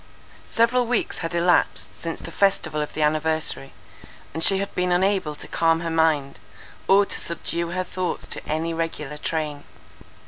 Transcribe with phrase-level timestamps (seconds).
[0.49, 3.71] Several weeks had elapsed since the festival of the anniversary,
[4.33, 6.39] and she had been unable to calm her mind,
[6.87, 9.63] or to subdue her thoughts to any regular train.